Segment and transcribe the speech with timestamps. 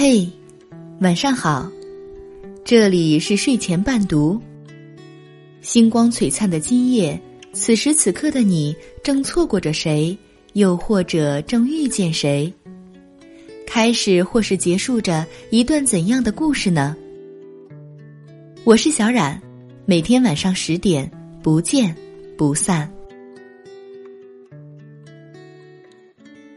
[0.00, 0.24] 嘿，
[1.00, 1.68] 晚上好，
[2.64, 4.40] 这里是睡前伴读。
[5.60, 7.20] 星光璀璨的今夜，
[7.52, 10.16] 此时此刻的你正错过着谁，
[10.52, 12.52] 又或者正遇见谁？
[13.66, 16.96] 开始或是结束着一段怎样的故事呢？
[18.62, 19.42] 我是小冉，
[19.84, 21.10] 每天晚上十点
[21.42, 21.92] 不见
[22.36, 22.88] 不散。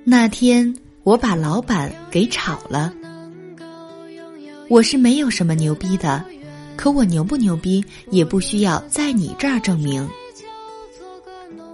[0.04, 0.71] 那天
[1.02, 2.94] 我把老板给炒了。
[4.71, 6.24] 我是没有什么牛逼的，
[6.78, 10.10] 可我牛不牛逼也不需要在你这儿证明。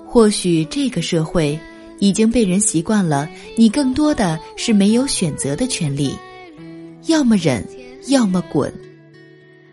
[0.08, 1.60] 或许这个社会
[2.00, 6.18] 已经被人习惯了，你更多的是没有选择的权利，
[7.05, 7.64] 要么忍，
[8.08, 8.74] 要么滚。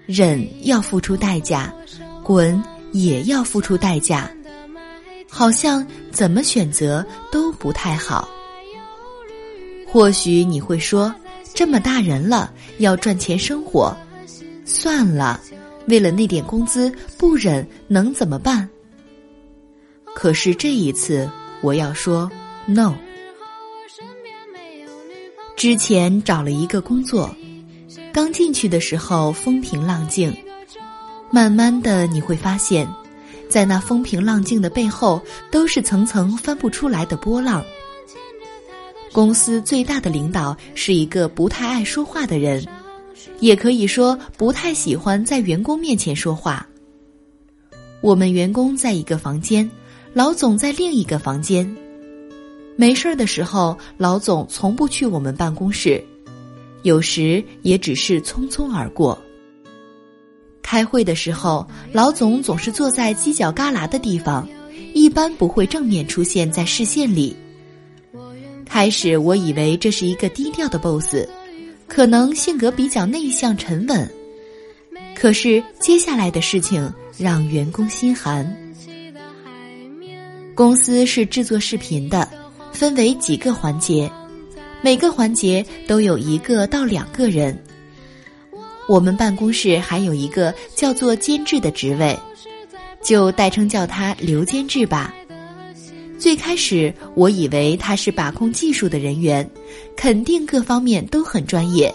[0.05, 1.75] 忍要付出代价，
[2.23, 2.63] 滚
[2.93, 4.31] 也要付出代价，
[5.31, 8.29] 好像怎么选择都不太好。
[9.91, 11.11] 或许你会说，
[11.55, 13.97] 这么大人了要赚钱生活，
[14.65, 15.41] 算了，
[15.87, 18.69] 为了那点工资不忍能怎么办？
[20.15, 22.31] 可是这一次我要说
[22.67, 22.95] no。
[25.57, 27.35] 之前找了一个工作。
[28.13, 30.33] 刚进去的时候风平浪静，
[31.33, 32.87] 慢慢的你会发现，
[33.49, 35.21] 在那风平浪静的背后，
[35.51, 37.65] 都是层层翻不出来的波浪。
[39.15, 42.67] 公司最大的领导是一个不太爱说话的人，
[43.39, 46.67] 也可以说不太喜欢在员工面前说话。
[48.01, 49.71] 我们员工在一个房间，
[50.13, 51.65] 老总在另一个房间。
[52.75, 56.05] 没事儿的时候，老总从不去我们办公室。
[56.83, 59.17] 有时也只是匆匆而过。
[60.61, 64.49] 开会的时候，老总总是坐在犄角旮旯的地方，
[64.93, 67.37] 一般不会正面出现在视线里。
[68.75, 71.15] 开始我以为这是一个低调的 boss，
[71.87, 74.11] 可能性格比较内向沉稳。
[75.15, 78.45] 可是接下来的事情让员工心寒。
[80.57, 82.29] 公司是制作视频的，
[82.73, 84.11] 分为几个环节。
[84.83, 87.57] 每个环节都有一个到两个人。
[88.89, 92.19] 我们办公室还有一个叫做监制的职位，
[93.01, 95.15] 就代称叫他刘监制吧。
[96.19, 99.49] 最开始我以为他是把控技术的人员，
[99.97, 101.95] 肯定各方面都很专业。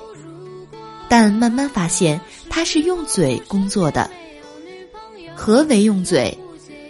[1.07, 2.19] 但慢慢发现
[2.49, 4.09] 他是用嘴工作的。
[5.35, 6.37] 何为用嘴？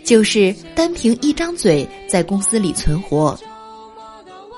[0.03, 3.39] 就是单凭一张嘴在公司里存活。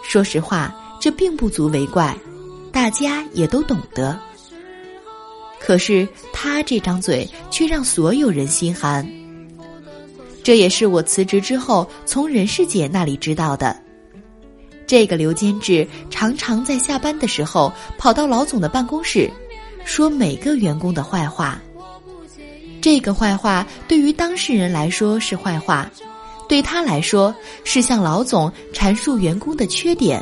[0.04, 0.76] 说实话。
[1.04, 2.16] 这并不足为怪，
[2.72, 4.20] 大家也都懂得。
[5.60, 9.04] 可是他这张嘴却让所有人心寒。
[10.44, 13.76] 这也是我辞职之后从任世姐那里知道的。
[14.88, 19.32] 这个刘监制常常在下班的时候跑到老总的办公室，
[19.86, 21.62] 说每个员工的坏话。
[22.82, 25.90] 这个坏话对于当事人来说是坏话，
[26.50, 30.22] 对他来说是向老总阐述员工的缺点。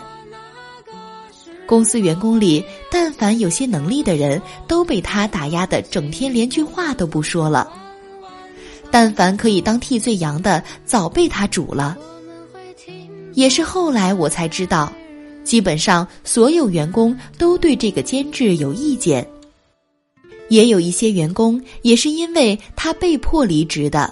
[1.66, 7.72] 公司员工里，但凡有些能力的人，都被他打压的，整天连句话都不说了。
[8.92, 11.98] 但凡可以当替罪羊的，早被他煮了。
[13.34, 14.92] 也是后来我才知道，
[15.44, 19.26] 基本上所有员工都对这个监制有意见。
[20.50, 24.12] 也有一些员工也是因为他被迫离职的，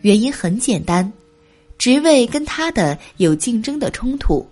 [0.00, 1.12] 原因很简单，
[1.76, 4.44] 职位跟他的有竞争的冲突。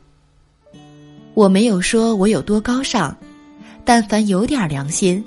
[1.33, 3.17] 我没有说我有多高尚，
[3.87, 5.25] 但凡有点良心，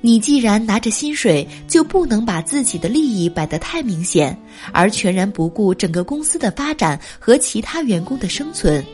[0.00, 4.36] 你既然拿着薪水，就不能把自己的利益摆得太明显，
[4.72, 8.84] 而全然不顾整个公司的发展和其他员工的生存。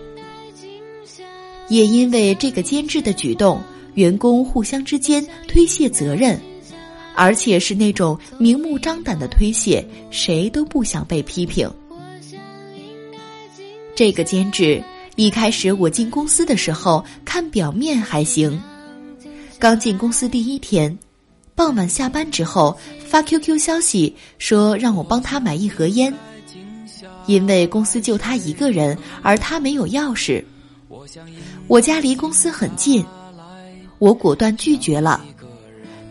[1.69, 3.61] 也因为这个监制的举动，
[3.95, 6.41] 员工互相之间推卸责任，
[7.15, 11.71] 而且是那种明目张胆的推卸，谁都不想被批评。
[13.95, 14.83] 这个监制。
[15.19, 18.63] 一开始我进公司的时候，看表面还行。
[19.59, 20.95] 刚进公司第一天，
[21.57, 26.13] 傍晚下班之后发 QQ 消息说让我帮他买一盒烟，
[27.27, 30.45] 因为公司就他一个人，而他没有钥匙。
[31.67, 33.03] 我家离公司很近，
[33.99, 35.25] 我果断拒绝了。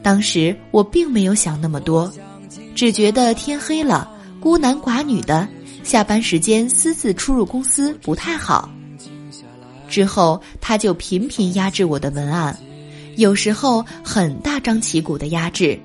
[0.01, 2.12] 当时我并没有想那么多，
[2.74, 4.09] 只觉得天黑了，
[4.39, 5.47] 孤男寡女的，
[5.83, 8.68] 下班时间私自出入公司不太好。
[9.88, 12.57] 之后，他就频频压制我的文案，
[13.18, 15.80] 有时候很大张旗鼓的压制。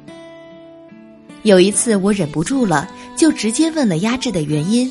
[1.43, 4.91] 有一次，我忍不住了，就直接问了压制的原因。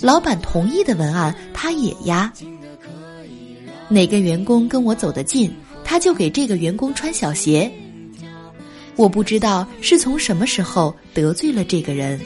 [0.00, 2.32] 老板同意的文案，他也压。
[3.88, 5.52] 哪个员工跟我走得近，
[5.84, 7.70] 他就给这个员工穿小鞋。
[8.96, 12.20] 我不知道是从什么时候得罪了这个人。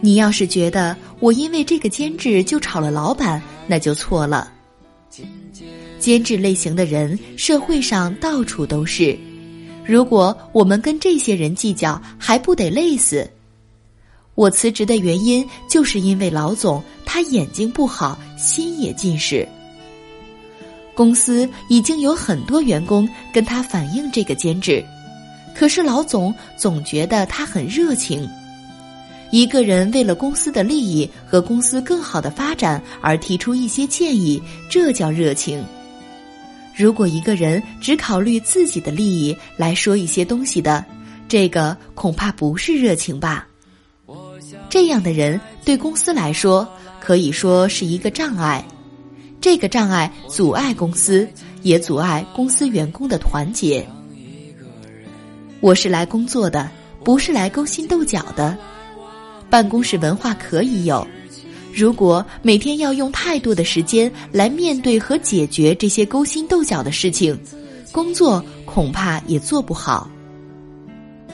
[0.00, 4.52] 你要是觉得我因为这个监制就炒了老板，那就错了。
[5.98, 9.16] 监制类型的人，社会上到处都是。
[9.84, 13.28] 如果我们跟这些人计较，还不得累死？
[14.34, 19.46] 我辞职的原因，就是因为老总他眼睛不好，心也近视。
[20.94, 24.84] 公司已经有很多员工跟他反映这个监制，
[25.54, 28.28] 可是老总总觉得他很热情。
[29.30, 35.64] 一个人为了公司的利益和公司更好的发展而提出一些建议，这叫热情。
[36.76, 40.84] 如果一个人只考虑自己的利益来说一些东西的，
[41.26, 43.46] 这个恐怕不是热情吧？
[44.68, 46.68] 这样的人对公司来说
[47.00, 48.62] 可以说是一个障碍，
[49.40, 51.26] 这个障碍阻碍公司，
[51.62, 53.86] 也阻碍公司员工的团结。
[55.60, 56.70] 我是来工作的，
[57.02, 58.56] 不是来勾心斗角的。
[59.48, 61.06] 办公室文化可以有。
[61.76, 67.38] 如果每天要用太多的时间来面对和解决这些勾心斗角的事情，
[67.92, 70.08] 工作恐怕也做不好。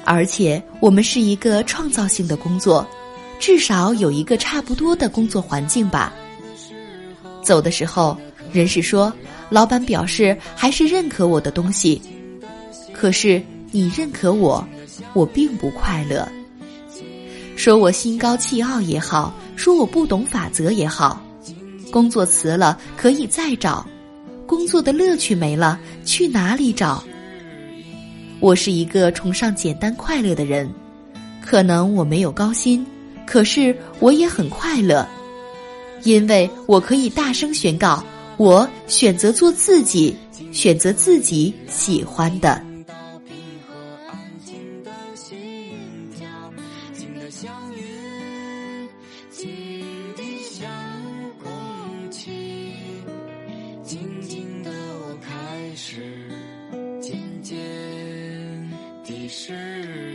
[0.04, 2.84] 而且我们是一个创造性的工作，
[3.38, 6.12] 至少有一个差不多的工作环境吧。
[7.40, 8.18] 走的时候，
[8.52, 9.12] 人事说，
[9.48, 12.02] 老板表示还是认可我的东西，
[12.92, 13.40] 可是
[13.70, 14.66] 你认可我，
[15.12, 16.28] 我并不快乐。
[17.54, 19.32] 说我心高气傲也好。
[19.56, 21.22] 说我不懂法则也好，
[21.90, 23.86] 工作辞了可以再找，
[24.46, 27.02] 工作的乐趣没了，去哪里找？
[28.40, 30.68] 我是一个崇尚简单快乐的人，
[31.40, 32.84] 可能我没有高薪，
[33.24, 35.06] 可是我也很快乐，
[36.02, 38.02] 因为我可以大声宣告，
[38.38, 40.16] 我选择做自己，
[40.50, 42.60] 选择自己喜欢的。
[59.32, 60.11] 是。